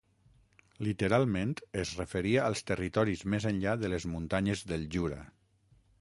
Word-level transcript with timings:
Literalment 0.87 1.51
es 1.83 1.91
referia 1.99 2.41
als 2.47 2.65
territoris 2.71 3.23
més 3.35 3.47
enllà 3.53 3.77
de 3.83 3.95
les 3.95 4.11
muntanyes 4.15 4.65
del 4.73 4.93
Jura. 4.97 5.25